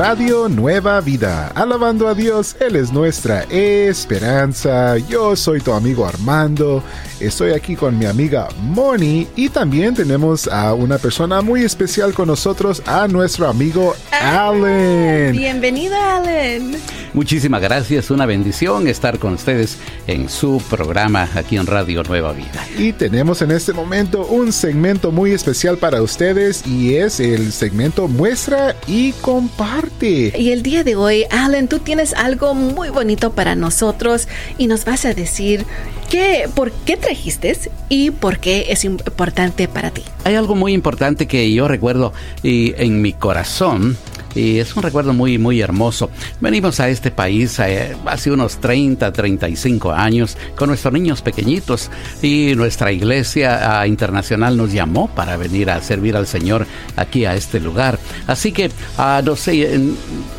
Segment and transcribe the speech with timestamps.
[0.00, 4.96] Radio Nueva Vida, alabando a Dios, Él es nuestra esperanza.
[4.96, 6.82] Yo soy tu amigo Armando,
[7.20, 12.28] estoy aquí con mi amiga Moni y también tenemos a una persona muy especial con
[12.28, 15.32] nosotros, a nuestro amigo Allen.
[15.32, 16.78] Bienvenido Allen.
[17.12, 22.64] Muchísimas gracias, una bendición estar con ustedes en su programa aquí en Radio Nueva Vida.
[22.78, 28.06] Y tenemos en este momento un segmento muy especial para ustedes y es el segmento
[28.06, 30.32] Muestra y Comparte.
[30.38, 34.84] Y el día de hoy, Alan, tú tienes algo muy bonito para nosotros y nos
[34.84, 35.66] vas a decir
[36.08, 37.40] qué, por qué trajiste
[37.88, 40.02] y por qué es importante para ti.
[40.24, 43.96] Hay algo muy importante que yo recuerdo y en mi corazón
[44.34, 46.10] y es un recuerdo muy, muy hermoso.
[46.40, 51.90] Venimos a este país eh, hace unos 30, 35 años con nuestros niños pequeñitos
[52.22, 57.34] y nuestra iglesia ah, internacional nos llamó para venir a servir al Señor aquí a
[57.34, 57.98] este lugar.
[58.26, 59.80] Así que uh, no sé,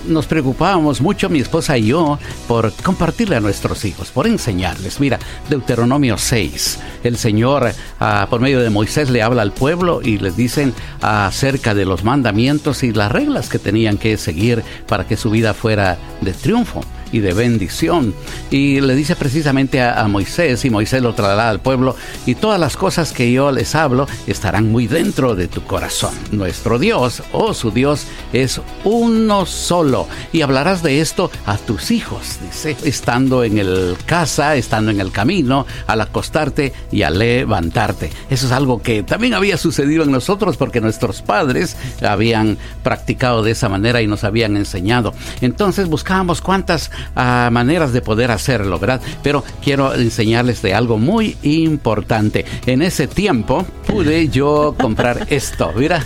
[0.08, 5.00] nos preocupábamos mucho mi esposa y yo por compartirle a nuestros hijos, por enseñarles.
[5.00, 5.20] Mira,
[5.50, 10.36] Deuteronomio 6, el Señor ah, por medio de Moisés le habla al pueblo y les
[10.36, 15.32] dicen acerca de los mandamientos y las reglas que tenía que seguir para que su
[15.32, 18.14] vida fuera de triunfo y de bendición.
[18.50, 21.96] Y le dice precisamente a, Moisés, y Moisés lo traslada al pueblo,
[22.26, 26.14] y todas las cosas que yo les hablo estarán muy dentro de tu corazón.
[26.32, 30.08] Nuestro Dios, oh su Dios, es uno solo.
[30.34, 35.12] Y hablarás de esto a tus hijos, dice, estando en el casa, estando en el
[35.12, 38.12] camino, al acostarte y al levantarte.
[38.30, 43.52] Eso es algo que también había sucedido en nosotros porque nuestros padres habían practicado de
[43.52, 45.14] esa manera y nos habían enseñado.
[45.42, 49.02] Entonces buscábamos cuántas maneras de poder hacerlo, ¿verdad?
[49.24, 52.46] Pero quiero enseñarles de algo muy importante.
[52.66, 55.72] En ese tiempo pude yo comprar esto.
[55.76, 56.06] Mira,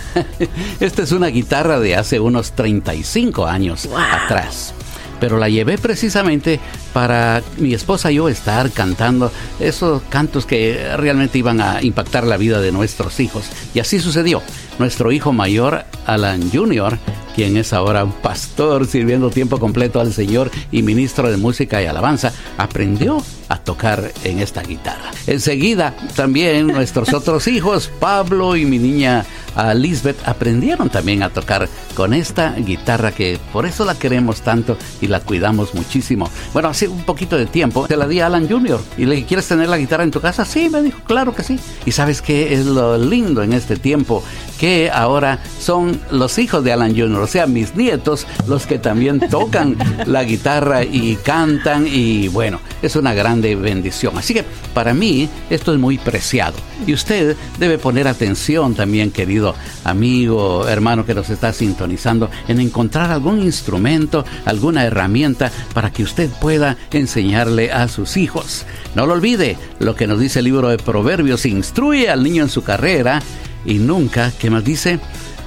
[0.80, 4.74] esta es una guitarra de hace unos 35 años atrás
[5.20, 6.60] pero la llevé precisamente
[6.92, 9.30] para mi esposa y yo estar cantando
[9.60, 13.46] esos cantos que realmente iban a impactar la vida de nuestros hijos.
[13.74, 14.42] Y así sucedió.
[14.78, 16.98] Nuestro hijo mayor, Alan Jr.,
[17.34, 21.86] quien es ahora un pastor sirviendo tiempo completo al Señor y ministro de música y
[21.86, 25.10] alabanza, aprendió a tocar en esta guitarra.
[25.26, 29.26] Enseguida también nuestros otros hijos, Pablo y mi niña
[29.74, 35.06] Lisbeth, aprendieron también a tocar con esta guitarra que por eso la queremos tanto y
[35.06, 36.30] la cuidamos muchísimo.
[36.52, 38.80] Bueno, hace un poquito de tiempo se la di a Alan Jr.
[38.98, 40.44] y le dije, ¿quieres tener la guitarra en tu casa?
[40.44, 41.58] Sí, me dijo, claro que sí.
[41.86, 44.22] Y sabes qué es lo lindo en este tiempo,
[44.58, 49.20] que ahora son los hijos de Alan Jr., o sea, mis nietos, los que también
[49.30, 54.16] tocan la guitarra y cantan y bueno, es una grande bendición.
[54.18, 54.44] Así que
[54.74, 56.56] para mí esto es muy preciado
[56.86, 63.10] y usted debe poner atención también, querido amigo, hermano que nos está sintonizando, en encontrar
[63.10, 68.66] algún instrumento, alguna herramienta para que usted pueda enseñarle a sus hijos.
[68.94, 72.48] No lo olvide, lo que nos dice el libro de Proverbios, instruye al niño en
[72.48, 73.22] su carrera
[73.66, 74.98] y nunca, ¿qué más dice?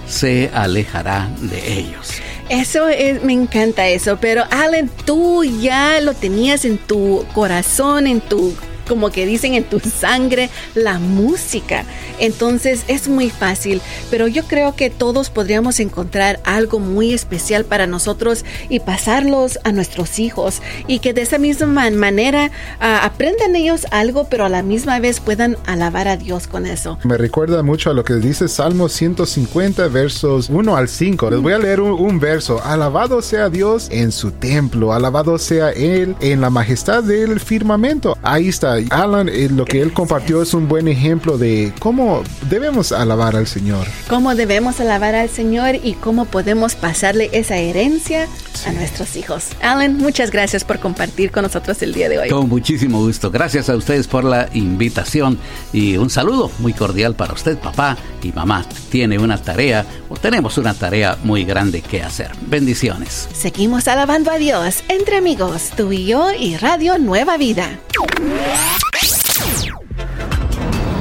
[0.09, 2.11] se alejará de ellos.
[2.49, 8.19] Eso es, me encanta eso, pero Alan, tú ya lo tenías en tu corazón, en
[8.19, 8.53] tu
[8.89, 11.85] como que dicen en tu sangre, la música.
[12.19, 17.87] Entonces es muy fácil, pero yo creo que todos podríamos encontrar algo muy especial para
[17.87, 23.85] nosotros y pasarlos a nuestros hijos y que de esa misma manera ah, aprendan ellos
[23.91, 26.97] algo, pero a la misma vez puedan alabar a Dios con eso.
[27.03, 31.29] Me recuerda mucho a lo que dice Salmo 150 versos 1 al 5.
[31.29, 32.61] Les voy a leer un, verso.
[32.63, 38.17] Alabado sea Dios en su templo, alabado sea Él en la majestad del firmamento.
[38.23, 42.91] Ahí está, Alan, eh, lo que él compartió es un buen ejemplo de cómo debemos
[42.91, 43.87] alabar al Señor.
[44.07, 48.27] Cómo debemos alabar al Señor y cómo podemos pasarle esa herencia
[48.65, 49.47] a nuestros hijos.
[49.61, 52.29] Alan, muchas gracias por compartir con nosotros el día de hoy.
[52.29, 53.31] Con muchísimo gusto.
[53.31, 55.37] Gracias a ustedes por la invitación
[55.71, 58.65] y un saludo muy cordial para usted, papá y mamá.
[58.89, 62.31] Tiene una tarea o tenemos una tarea muy grande que hacer.
[62.41, 63.29] Bendiciones.
[63.33, 67.79] Seguimos alabando a Dios entre amigos, tú y yo y Radio Nueva Vida.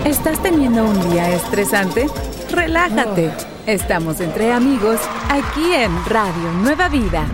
[0.05, 2.07] ¿Estás teniendo un día estresante?
[2.51, 3.31] Relájate.
[3.67, 4.99] Estamos entre amigos
[5.29, 7.27] aquí en Radio Nueva Vida.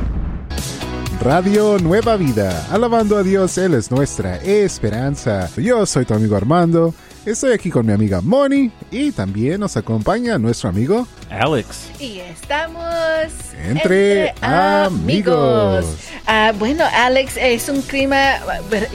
[1.20, 5.48] Radio Nueva Vida, alabando a Dios, Él es nuestra esperanza.
[5.56, 6.92] Yo soy tu amigo Armando,
[7.24, 11.90] estoy aquí con mi amiga Moni y también nos acompaña nuestro amigo Alex.
[11.98, 13.32] Y estamos
[13.66, 15.86] entre, amigos.
[16.26, 18.38] Ah, bueno, Alex, es un clima,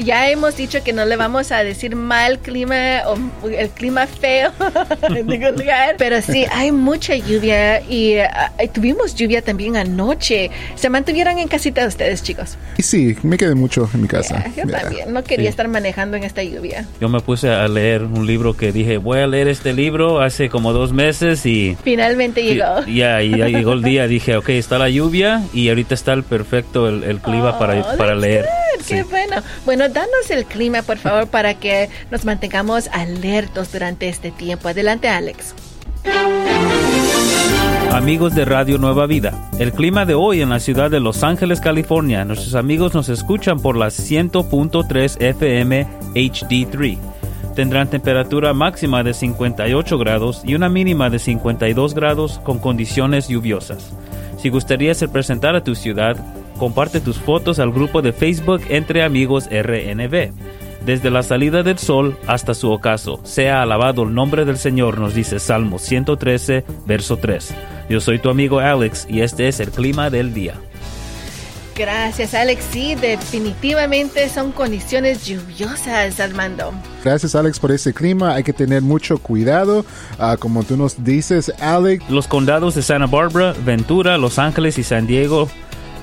[0.04, 4.52] ya hemos dicho que no le vamos a decir mal clima o el clima feo
[5.10, 10.50] en ningún lugar, pero sí, hay mucha lluvia y ah, tuvimos lluvia también anoche.
[10.76, 12.58] ¿Se mantuvieron en casita ustedes, chicos?
[12.78, 14.44] Y sí, me quedé mucho en mi casa.
[14.56, 16.86] Yeah, yo también, no quería estar manejando en esta lluvia.
[17.00, 20.50] Yo me puse a leer un libro que dije, voy a leer este libro hace
[20.50, 21.78] como dos meses y...
[21.84, 22.86] Finalmente llegó.
[22.86, 26.24] Ya, y ya llegó el día, dije, ok, está la lluvia y ahorita está el
[26.24, 28.46] perfecto el, el clima Oh, para, para leer.
[28.46, 28.94] Good, sí.
[28.96, 29.42] Qué bueno.
[29.66, 34.68] Bueno, danos el clima, por favor, para que nos mantengamos alertos durante este tiempo.
[34.68, 35.54] Adelante, Alex.
[37.92, 41.60] Amigos de Radio Nueva Vida, el clima de hoy en la ciudad de Los Ángeles,
[41.60, 46.98] California, nuestros amigos nos escuchan por las 100.3 FM HD3.
[47.56, 53.94] Tendrán temperatura máxima de 58 grados y una mínima de 52 grados con condiciones lluviosas.
[54.38, 56.16] Si gustarías representar a tu ciudad,
[56.58, 60.32] comparte tus fotos al grupo de Facebook Entre Amigos RNB.
[60.86, 65.14] Desde la salida del sol hasta su ocaso, sea alabado el nombre del Señor, nos
[65.14, 67.54] dice Salmo 113, verso 3.
[67.90, 70.56] Yo soy tu amigo Alex y este es el clima del día.
[71.80, 72.64] Gracias, Alex.
[72.72, 76.74] Sí, definitivamente son condiciones lluviosas, Armando.
[77.04, 78.36] Gracias, Alex, por ese clima.
[78.36, 79.86] Hay que tener mucho cuidado.
[80.20, 82.04] Uh, como tú nos dices, Alex.
[82.10, 85.48] Los condados de Santa Barbara, Ventura, Los Ángeles y San Diego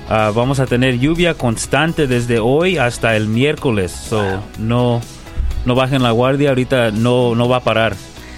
[0.07, 3.91] Uh, vamos a tener lluvia constante desde hoy hasta el miércoles.
[3.91, 4.39] So, wow.
[4.57, 5.01] no,
[5.65, 7.93] no bajen la guardia, ahorita no, no va a parar.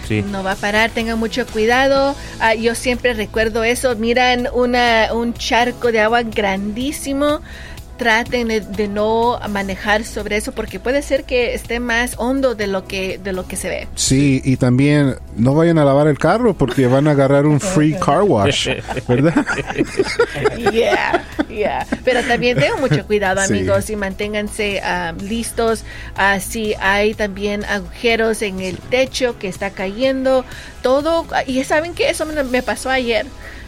[0.09, 2.15] No va a parar, tengan mucho cuidado.
[2.39, 3.95] Uh, yo siempre recuerdo eso.
[3.95, 7.41] Miran una, un charco de agua grandísimo.
[7.99, 12.87] Traten de, no manejar sobre eso porque puede ser que esté más hondo de lo
[12.87, 13.87] que de lo que se ve.
[13.95, 17.93] Sí, y también no vayan a lavar el carro porque van a agarrar un free
[17.99, 18.69] car wash,
[19.05, 19.45] ¿verdad?
[20.71, 21.85] yeah, yeah.
[22.05, 23.93] Pero también tengan mucho cuidado, amigos, sí.
[23.93, 25.83] y manténganse um, listos.
[26.15, 30.45] Uh, si hay también agujeros en el techo que está cayendo,
[30.81, 31.25] todo.
[31.47, 33.25] Y saben que eso me pasó ayer.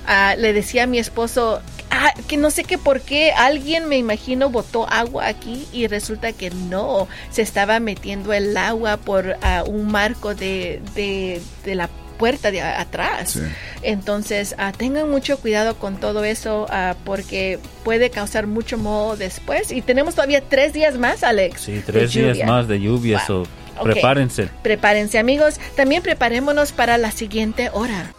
[0.07, 3.97] Uh, le decía a mi esposo ah, que no sé qué por qué alguien me
[3.97, 9.69] imagino botó agua aquí y resulta que no se estaba metiendo el agua por uh,
[9.69, 13.31] un marco de, de, de la puerta de atrás.
[13.31, 13.41] Sí.
[13.81, 19.71] Entonces, uh, tengan mucho cuidado con todo eso uh, porque puede causar mucho moho después.
[19.71, 21.61] Y tenemos todavía tres días más, Alex.
[21.61, 23.17] Sí, tres días más de lluvia.
[23.17, 23.25] Wow.
[23.25, 23.41] So,
[23.79, 23.93] okay.
[23.93, 24.49] Prepárense.
[24.61, 25.59] Prepárense, amigos.
[25.75, 28.13] También preparémonos para la siguiente hora.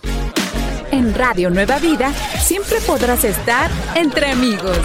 [0.92, 4.76] En Radio Nueva Vida siempre podrás estar entre amigos.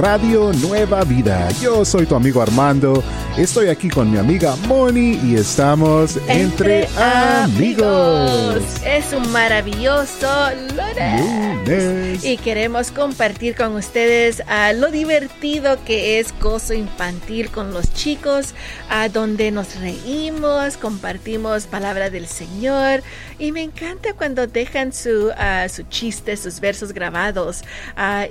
[0.00, 1.50] Radio Nueva Vida.
[1.60, 3.04] Yo soy tu amigo Armando.
[3.36, 8.30] Estoy aquí con mi amiga Moni y estamos entre, entre amigos.
[8.30, 8.62] amigos.
[8.82, 10.26] Es un maravilloso
[10.70, 11.20] lunes.
[11.20, 12.24] lunes.
[12.24, 18.54] Y queremos compartir con ustedes uh, lo divertido que es gozo infantil con los chicos,
[18.90, 23.02] uh, donde nos reímos, compartimos palabra del Señor.
[23.38, 27.62] Y me encanta cuando dejan su, uh, su chiste, sus versos grabados.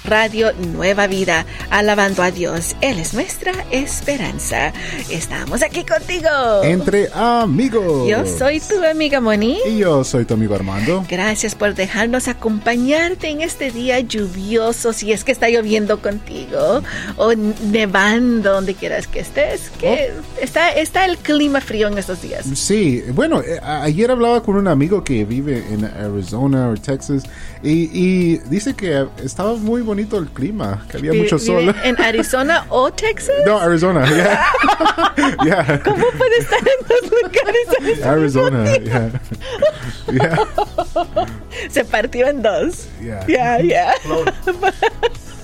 [0.04, 2.74] Radio Nueva Vida, alabando a Dios.
[2.80, 4.72] Él es nuestra esperanza.
[5.08, 6.28] Estamos aquí contigo.
[6.64, 8.08] Entre amigos.
[8.08, 9.58] Yo soy tu amiga Moni.
[9.68, 11.04] Y yo soy tu amigo Armando.
[11.08, 16.82] Gracias por dejarnos acompañarte en este día lluvioso, si es que está lloviendo contigo,
[17.16, 19.70] o nevando donde quieras que estés.
[19.78, 20.42] Que Oh.
[20.42, 22.46] está, está el clima frío en estos días.
[22.54, 27.22] Sí, bueno, eh, ayer hablaba con un amigo que vive en Arizona o Texas
[27.62, 31.74] y, y dice que estaba muy bonito el clima, que había mucho sol.
[31.84, 33.36] ¿En Arizona o Texas?
[33.46, 34.46] No, Arizona, yeah.
[35.44, 35.80] Yeah.
[35.84, 38.04] ¿Cómo puede estar en dos lugares?
[38.04, 39.10] Arizona, yeah.
[40.12, 40.38] Yeah.
[41.70, 42.88] Se partió en dos.
[43.00, 43.60] Yeah.
[43.62, 43.94] Ya.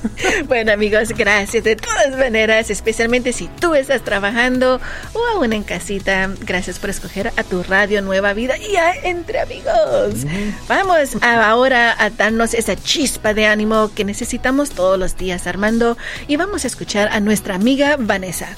[0.47, 4.81] Bueno amigos, gracias de todas maneras, especialmente si tú estás trabajando
[5.13, 6.31] o aún en casita.
[6.41, 10.25] Gracias por escoger a tu radio Nueva Vida y a Entre Amigos.
[10.69, 15.97] Vamos a- ahora a darnos esa chispa de ánimo que necesitamos todos los días, Armando,
[16.27, 18.49] y vamos a escuchar a nuestra amiga Vanessa.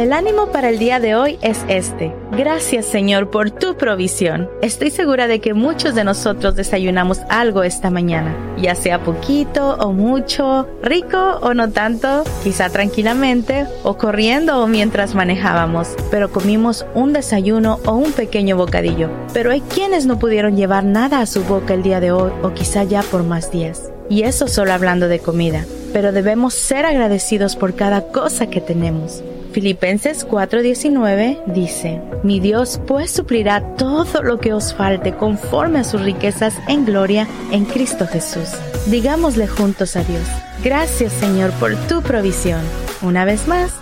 [0.00, 2.10] El ánimo para el día de hoy es este.
[2.32, 4.48] Gracias Señor por tu provisión.
[4.62, 9.92] Estoy segura de que muchos de nosotros desayunamos algo esta mañana, ya sea poquito o
[9.92, 17.12] mucho, rico o no tanto, quizá tranquilamente o corriendo o mientras manejábamos, pero comimos un
[17.12, 19.10] desayuno o un pequeño bocadillo.
[19.34, 22.54] Pero hay quienes no pudieron llevar nada a su boca el día de hoy o
[22.54, 23.92] quizá ya por más días.
[24.08, 25.66] Y eso solo hablando de comida.
[25.92, 29.22] Pero debemos ser agradecidos por cada cosa que tenemos.
[29.52, 36.02] Filipenses 4:19 dice, Mi Dios pues suplirá todo lo que os falte conforme a sus
[36.02, 38.48] riquezas en gloria en Cristo Jesús.
[38.86, 40.22] Digámosle juntos a Dios,
[40.62, 42.60] gracias Señor por tu provisión.
[43.02, 43.72] Una vez más,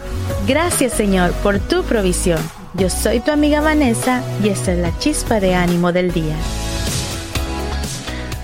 [0.46, 2.40] gracias Señor por tu provisión.
[2.74, 6.36] Yo soy tu amiga Vanessa y esta es la chispa de ánimo del día.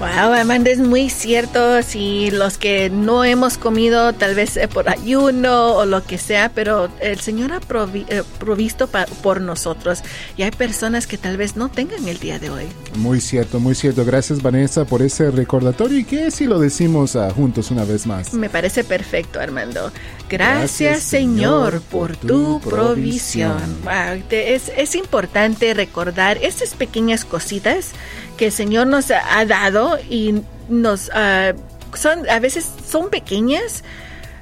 [0.05, 1.83] Wow, Amanda, es muy cierto.
[1.83, 6.51] Si los que no hemos comido, tal vez eh, por ayuno o lo que sea,
[6.55, 8.89] pero el Señor ha provi- eh, provisto
[9.23, 10.01] por nosotros.
[10.37, 12.65] Y hay personas que tal vez no tengan el día de hoy.
[12.97, 14.05] Muy cierto, muy cierto.
[14.05, 15.99] Gracias Vanessa por ese recordatorio.
[15.99, 18.35] ¿Y qué si lo decimos ah, juntos una vez más?
[18.35, 19.91] Me parece perfecto, Armando.
[20.35, 23.57] Gracias, Señor, por tu provisión.
[23.85, 27.93] Wow, es, es importante recordar estas pequeñas cositas
[28.37, 31.53] que el Señor nos ha, dado y nos ah,
[31.95, 33.85] son a veces son pequeñas.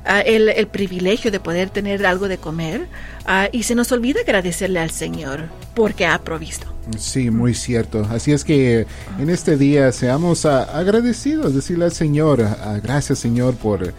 [0.04, 2.88] ah, el, el privilegio de poder tener algo de comer
[3.26, 6.66] ah, y se nos olvida agradecerle al Señor porque ha provisto.
[6.99, 8.06] Sí, muy cierto.
[8.11, 8.87] Así es que
[9.18, 12.44] en este día seamos agradecidos, decirle al Señor,
[12.82, 13.92] gracias Señor por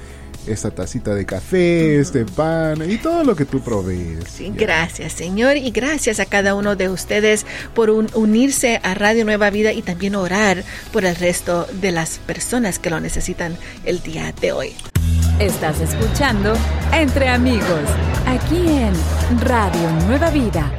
[0.47, 4.25] esta tacita de café, este pan y todo lo que tú provees.
[4.35, 9.25] Sí, gracias, Señor, y gracias a cada uno de ustedes por un- unirse a Radio
[9.25, 14.01] Nueva Vida y también orar por el resto de las personas que lo necesitan el
[14.01, 14.73] día de hoy.
[15.39, 16.53] Estás escuchando
[16.93, 17.89] Entre Amigos,
[18.27, 18.93] aquí en
[19.41, 20.71] Radio Nueva Vida.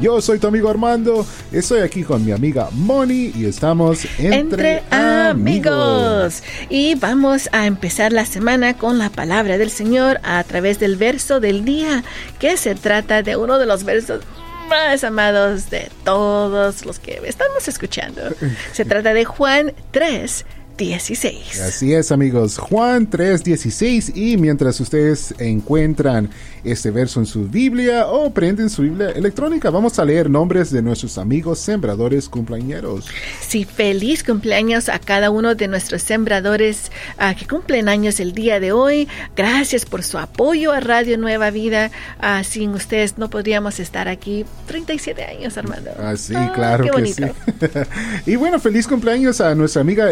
[0.00, 4.82] Yo soy tu amigo Armando, estoy aquí con mi amiga Moni y estamos entre, Entre
[4.90, 6.42] amigos.
[6.70, 11.38] Y vamos a empezar la semana con la palabra del Señor a través del verso
[11.38, 12.02] del día,
[12.38, 14.22] que se trata de uno de los versos
[14.70, 18.22] más amados de todos los que estamos escuchando.
[18.72, 20.46] Se trata de Juan 3,
[20.84, 21.60] 16.
[21.60, 26.30] Así es amigos, Juan 3:16 y mientras ustedes encuentran
[26.64, 30.80] este verso en su Biblia o prenden su Biblia electrónica, vamos a leer nombres de
[30.80, 33.06] nuestros amigos sembradores cumpleañeros.
[33.46, 38.58] Sí, feliz cumpleaños a cada uno de nuestros sembradores ah, que cumplen años el día
[38.58, 39.06] de hoy.
[39.36, 41.90] Gracias por su apoyo a Radio Nueva Vida.
[42.20, 45.90] Ah, sin ustedes no podríamos estar aquí 37 años, Armando.
[46.02, 47.26] Así, Ah, claro qué que bonito.
[47.60, 47.66] sí.
[48.32, 50.10] y bueno, feliz cumpleaños a nuestra amiga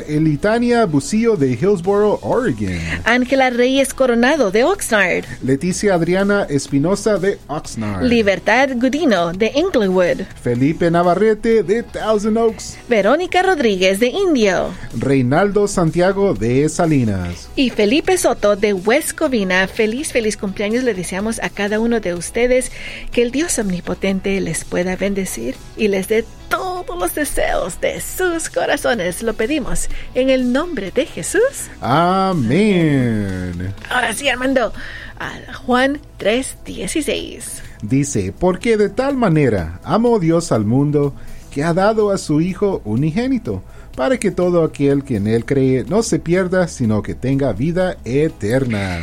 [0.58, 2.80] Elitania Bucillo de Hillsboro, Oregon.
[3.04, 5.24] Ángela Reyes Coronado de Oxnard.
[5.40, 8.02] Leticia Adriana Espinosa de Oxnard.
[8.02, 10.22] Libertad Gudino de Inglewood.
[10.42, 12.76] Felipe Navarrete de Thousand Oaks.
[12.88, 14.70] Verónica Rodríguez de Indio.
[14.98, 17.48] Reinaldo Santiago de Salinas.
[17.54, 22.14] Y Felipe Soto de West Covina, feliz, feliz cumpleaños le deseamos a cada uno de
[22.14, 22.72] ustedes
[23.12, 28.48] que el Dios omnipotente les pueda bendecir y les dé todos los deseos de sus
[28.48, 29.22] corazones.
[29.22, 31.68] Lo pedimos en el nombre de Jesús.
[31.80, 33.74] Amén.
[33.90, 34.72] Ahora sí, Armando,
[35.18, 37.62] a Juan 3:16.
[37.82, 41.14] Dice, porque de tal manera amó Dios al mundo
[41.50, 43.62] que ha dado a su Hijo unigénito,
[43.96, 47.96] para que todo aquel que en Él cree no se pierda, sino que tenga vida
[48.04, 49.00] eterna.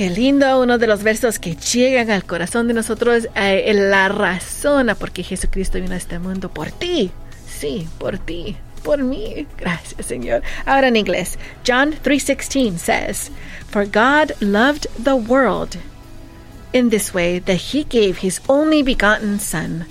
[0.00, 4.88] Qué lindo, uno de los versos que llegan al corazón de nosotros, eh, la razón
[4.88, 7.10] a por qué Jesucristo vino a este mundo, por ti,
[7.46, 9.46] sí, por ti, por mí.
[9.58, 10.42] Gracias, Señor.
[10.64, 13.30] Ahora en inglés, John 3:16 says,
[13.68, 15.76] For God loved the world
[16.72, 19.84] in this way that he gave his only begotten Son,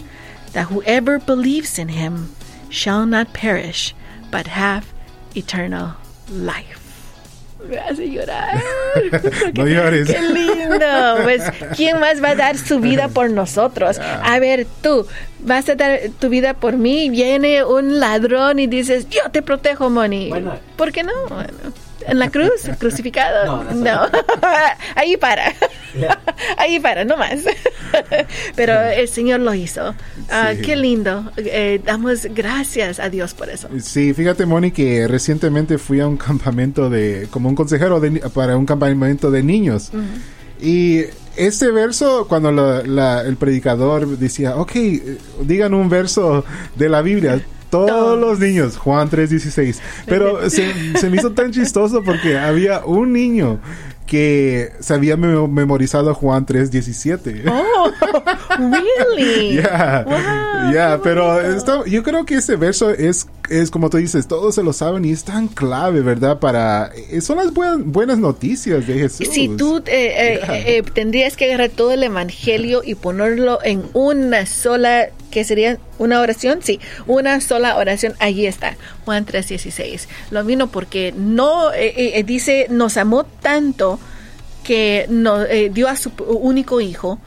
[0.53, 2.29] that whoever believes in him
[2.71, 3.93] shall not perish,
[4.31, 4.85] but have
[5.35, 5.97] eternal
[6.27, 6.88] life.
[7.67, 8.61] Me hace llorar.
[9.53, 10.07] No llores.
[10.07, 11.23] Qué lindo.
[11.23, 11.43] Pues,
[11.75, 13.99] ¿quién más va a dar su vida por nosotros?
[13.99, 15.05] A ver, tú,
[15.39, 17.09] vas a dar tu vida por mí.
[17.09, 20.29] Viene un ladrón y dices, yo te protejo, Moni.
[20.29, 20.57] Bueno.
[20.75, 21.13] ¿Por qué no?
[21.29, 21.51] Bueno,
[22.09, 22.49] En la cruz,
[22.79, 23.45] crucificado.
[23.45, 24.01] No, no, No.
[24.95, 25.53] Ahí para.
[26.57, 27.39] Ahí para, no más.
[28.55, 29.93] Pero el Señor lo hizo.
[30.29, 30.61] Ah, Sí.
[30.61, 31.31] Qué lindo.
[31.37, 33.67] Eh, damos gracias a Dios por eso.
[33.81, 38.57] Sí, fíjate, Moni, que recientemente fui a un campamento de, como un consejero de para
[38.57, 39.91] un campamento de niños.
[40.61, 41.03] Y
[41.37, 44.71] este verso, cuando la- la- el predicador decía, ok,
[45.43, 46.43] digan un verso
[46.75, 47.41] de la Biblia.
[47.69, 49.79] Todos los niños, Juan 3:16.
[50.05, 53.59] Pero se, se me hizo tan chistoso porque había un niño
[54.07, 57.43] que se había memo- memorizado Juan 3:17.
[57.47, 57.91] Oh,
[58.57, 59.57] really?
[60.05, 64.27] Wow, ya, qué pero está- yo creo que ese verso es, es como tú dices,
[64.27, 66.39] todos se lo saben y es tan clave, ¿verdad?
[66.39, 69.27] Para, eh, son las buen- buenas noticias de Jesús.
[69.31, 70.57] Si tú eh, eh, Yeah.
[70.67, 76.21] eh, tendrías que agarrar todo el evangelio y ponerlo en una sola, que sería una
[76.21, 80.07] oración, sí, una sola oración, allí está, Juan 3:16.
[80.31, 83.99] Lo vino porque no, eh, eh, dice, nos amó tanto
[84.63, 87.19] que nos eh, dio a su único hijo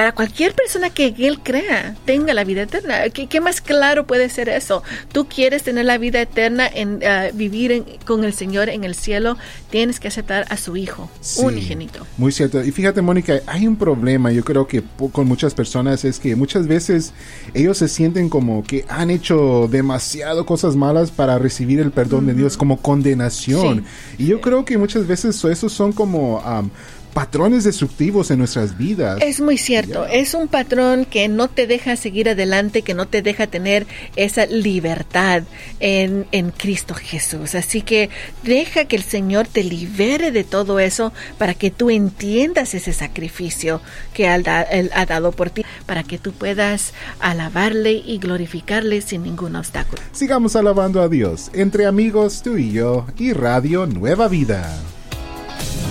[0.00, 3.10] para cualquier persona que él crea tenga la vida eterna.
[3.10, 4.82] ¿Qué, qué más claro puede ser eso?
[5.12, 8.94] Tú quieres tener la vida eterna, en ah, vivir en- con el Señor en el
[8.94, 9.36] cielo,
[9.68, 12.06] tienes que aceptar a su Hijo, Sí, unigénito.
[12.16, 12.64] Muy cierto.
[12.64, 16.66] Y fíjate, Mónica, hay un problema, yo creo que con muchas personas es que muchas
[16.66, 17.12] veces
[17.52, 22.32] ellos se sienten como que han hecho demasiado cosas malas para recibir el perdón de
[22.32, 23.84] Dios, como condenación.
[24.16, 26.70] Y yo creo que muchas veces esos son como am,
[27.12, 29.18] patrones destructivos en nuestras vidas.
[29.22, 33.22] Es muy cierto, es un patrón que no te deja seguir adelante, que no te
[33.22, 35.42] deja tener esa libertad
[35.80, 37.54] en, en Cristo Jesús.
[37.54, 38.10] Así que
[38.42, 43.80] deja que el Señor te libere de todo eso para que tú entiendas ese sacrificio
[44.14, 49.00] que Él, da- Él ha dado por ti, para que tú puedas alabarle y glorificarle
[49.00, 50.00] sin ningún obstáculo.
[50.12, 54.78] Sigamos alabando a Dios, entre amigos, tú y yo, y Radio Nueva Vida.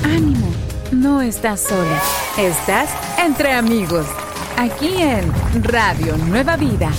[0.04, 0.48] Ánimo,
[0.92, 2.02] no estás sola.
[2.38, 2.90] Estás
[3.24, 4.06] entre amigos.
[4.58, 5.32] Aquí en
[5.64, 6.92] Radio Nueva Vida.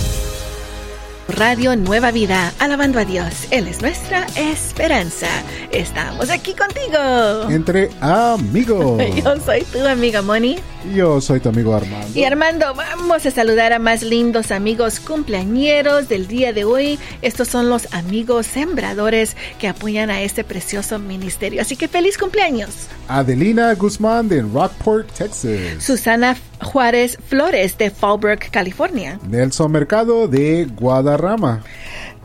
[1.27, 3.47] Radio Nueva Vida, alabando a Dios.
[3.51, 5.27] Él es nuestra esperanza.
[5.71, 7.49] Estamos aquí contigo.
[7.49, 9.01] Entre amigos.
[9.23, 10.57] Yo soy tu amiga Moni.
[10.95, 12.17] Yo soy tu amigo Armando.
[12.17, 16.99] Y Armando, vamos a saludar a más lindos amigos cumpleañeros del día de hoy.
[17.21, 21.61] Estos son los amigos sembradores que apoyan a este precioso ministerio.
[21.61, 22.87] Así que feliz cumpleaños.
[23.07, 25.83] Adelina Guzmán de Rockport, Texas.
[25.83, 29.19] Susana Juárez Flores de Fallbrook, California.
[29.27, 31.63] Nelson Mercado de Guadarrama.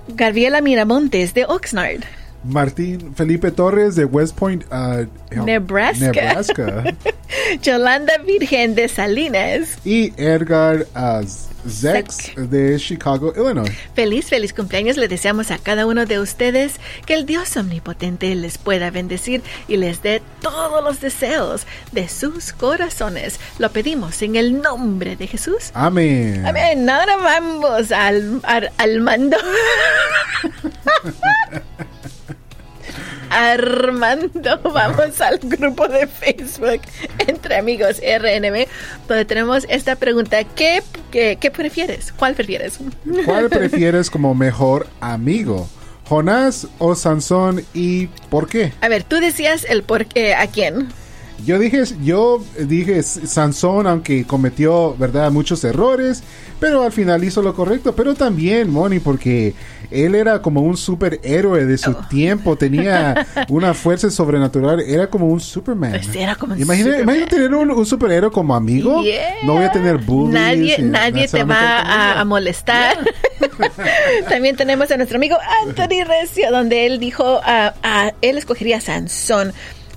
[0.09, 2.05] Gabriela Miramontes de Oxnard.
[2.49, 5.07] Martín Felipe Torres de West Point, uh,
[5.45, 6.13] Nebraska.
[6.13, 6.95] Nebraska.
[7.63, 9.79] Yolanda Virgen de Salinas.
[9.85, 11.25] y Edgar uh,
[11.69, 13.69] Zex de Chicago, Illinois.
[13.95, 14.97] Feliz, feliz cumpleaños.
[14.97, 16.75] Le deseamos a cada uno de ustedes
[17.07, 22.53] que el Dios omnipotente les pueda bendecir y les dé todos los deseos de sus
[22.53, 23.41] corazones.
[23.59, 25.71] Lo pedimos en el nombre de Jesús.
[25.75, 26.47] Amén.
[26.47, 26.89] Amén.
[26.89, 29.37] Ahora vamos al, al, al mando.
[33.37, 36.81] Armando, vamos al grupo de Facebook
[37.27, 38.67] Entre Amigos RNB,
[39.07, 40.43] donde tenemos esta pregunta.
[40.45, 42.13] ¿Qué, qué, qué prefieres?
[42.13, 42.79] ¿Cuál prefieres?
[43.27, 45.69] ¿Cuál prefieres como mejor amigo?
[46.09, 48.73] ¿Jonás o Sansón y por qué?
[48.81, 50.89] A ver, tú decías el por qué, ¿a quién?
[51.45, 56.23] Yo dije, yo dije Sansón, aunque cometió, ¿verdad?, muchos errores,
[56.59, 57.95] pero al final hizo lo correcto.
[57.95, 59.55] Pero también, Moni, porque
[59.91, 62.09] él era como un superhéroe de su Oh.
[62.09, 65.93] tiempo, tenía una fuerza sobrenatural, era como un Superman.
[65.93, 67.15] Pues era como un imagina, Superman.
[67.17, 69.03] imagina tener un, un superhéroe como amigo.
[69.03, 69.35] Yeah.
[69.45, 70.35] No voy a tener bullies.
[70.35, 72.97] Nadie, y- nadie te va a molestar.
[74.29, 79.53] También tenemos a nuestro amigo Anthony Recio, donde él dijo, ah, él escogería a Sansón.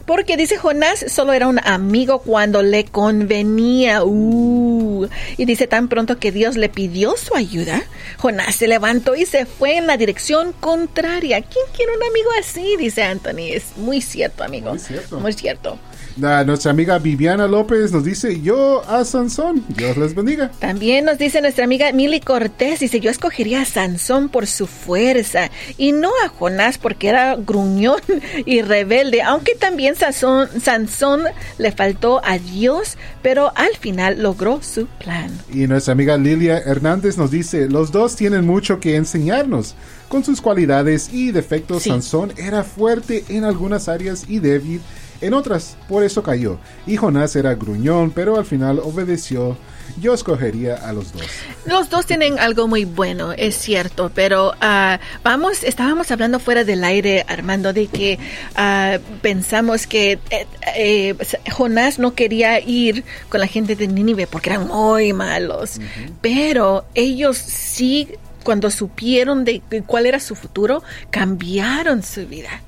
[0.09, 4.03] Porque dice Jonás solo era un amigo cuando le convenía.
[4.03, 7.83] Uh, y dice tan pronto que Dios le pidió su ayuda,
[8.17, 11.43] Jonás se levantó y se fue en la dirección contraria.
[11.43, 12.75] ¿Quién quiere un amigo así?
[12.79, 13.53] Dice Anthony.
[13.53, 14.71] Es muy cierto, amigo.
[14.71, 15.19] Muy cierto.
[15.19, 15.77] Muy cierto
[16.19, 20.51] nuestra amiga Viviana López nos dice, yo a Sansón, Dios les bendiga.
[20.59, 25.49] También nos dice nuestra amiga Mili Cortés, dice, yo escogería a Sansón por su fuerza
[25.77, 28.01] y no a Jonás porque era gruñón
[28.45, 31.23] y rebelde, aunque también Sansón, Sansón
[31.57, 35.31] le faltó a Dios, pero al final logró su plan.
[35.53, 39.75] Y nuestra amiga Lilia Hernández nos dice, los dos tienen mucho que enseñarnos.
[40.09, 44.81] Con sus cualidades y defectos, Sansón era fuerte en algunas áreas y débil
[45.21, 46.57] en otras, por eso cayó.
[46.87, 49.57] Y Jonás era gruñón, pero al final obedeció.
[49.99, 51.23] Yo escogería a los dos.
[51.65, 56.83] Los dos tienen algo muy bueno, es cierto, pero uh, vamos, estábamos hablando fuera del
[56.83, 58.19] aire, Armando, de que
[58.55, 61.15] uh, pensamos que eh, eh,
[61.51, 65.81] Jonás no quería ir con la gente de Nínive porque eran muy malos,
[66.21, 68.09] pero ellos sí
[68.43, 72.61] cuando supieron de cuál era su futuro, cambiaron su vida.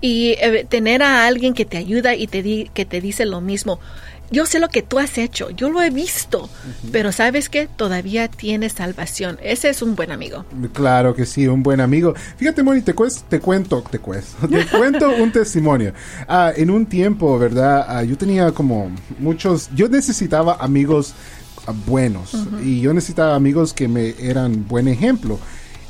[0.00, 3.40] Y eh, tener a alguien que te ayuda y te di, que te dice lo
[3.40, 3.80] mismo.
[4.30, 6.50] Yo sé lo que tú has hecho, yo lo he visto,
[6.90, 9.38] pero sabes que todavía tienes salvación.
[9.40, 10.44] Ese es un buen amigo.
[10.72, 12.12] Claro que sí, un buen amigo.
[12.36, 12.92] Fíjate, Moni, te,
[13.28, 13.98] te cuento, te,
[14.48, 15.92] te cuento un testimonio.
[16.26, 17.86] Ah, en un tiempo, ¿verdad?
[17.88, 21.14] Ah, yo tenía como muchos, yo necesitaba amigos
[21.72, 25.38] buenos y yo necesitaba amigos que me eran buen ejemplo.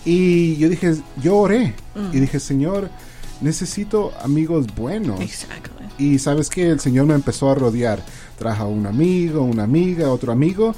[0.04, 1.74] Y yo dije, yo oré
[2.12, 2.90] y dije, Señor,
[3.40, 5.20] necesito amigos buenos.
[5.98, 8.04] Y sabes que el Señor me empezó a rodear.
[8.38, 10.74] Trajo un amigo, una amiga, otro amigo.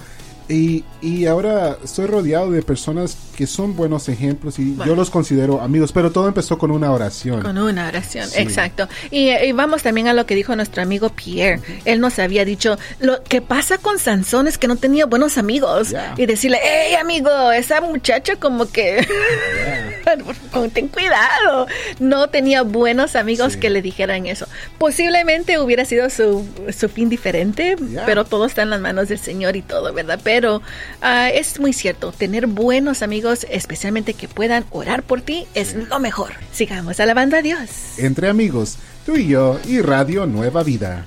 [0.48, 5.60] Y, y, ahora estoy rodeado de personas que son buenos ejemplos y yo los considero
[5.60, 7.42] amigos, pero todo empezó con una oración.
[7.42, 8.88] Con una oración, exacto.
[9.10, 11.60] Y, vamos también a lo que dijo nuestro amigo Pierre.
[11.84, 15.94] Él nos había dicho, lo que pasa con Sansón es que no tenía buenos amigos.
[16.16, 19.06] Y decirle, hey amigo, esa muchacha como que...
[20.72, 21.66] ten cuidado.
[21.98, 24.46] No tenía buenos amigos que le dijeran eso.
[24.78, 29.56] Posiblemente hubiera sido su, su fin diferente, pero todo está en las manos del Señor
[29.56, 30.18] y todo, ¿verdad?
[30.22, 30.62] Pero pero
[31.02, 35.98] ah, es muy cierto, tener buenos amigos, especialmente que puedan orar por ti, es lo
[35.98, 36.30] mejor.
[36.52, 37.98] Sigamos alabando a Dios.
[37.98, 41.04] Entre amigos, tú y yo y Radio Nueva Vida.